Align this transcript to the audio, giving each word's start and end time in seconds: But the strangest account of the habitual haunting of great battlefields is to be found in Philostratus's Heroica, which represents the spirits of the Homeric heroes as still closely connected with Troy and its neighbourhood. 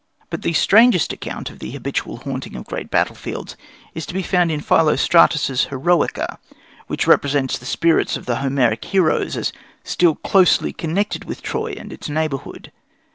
But 0.31 0.41
the 0.41 0.53
strangest 0.53 1.13
account 1.13 1.51
of 1.51 1.59
the 1.59 1.73
habitual 1.73 2.17
haunting 2.17 2.55
of 2.55 2.65
great 2.65 2.89
battlefields 2.89 3.55
is 3.93 4.07
to 4.07 4.15
be 4.15 4.23
found 4.23 4.51
in 4.51 4.59
Philostratus's 4.59 5.65
Heroica, 5.65 6.39
which 6.87 7.05
represents 7.05 7.59
the 7.59 7.67
spirits 7.67 8.17
of 8.17 8.25
the 8.25 8.37
Homeric 8.37 8.83
heroes 8.83 9.37
as 9.37 9.53
still 9.83 10.15
closely 10.15 10.73
connected 10.73 11.25
with 11.25 11.43
Troy 11.43 11.73
and 11.77 11.93
its 11.93 12.09
neighbourhood. 12.09 12.71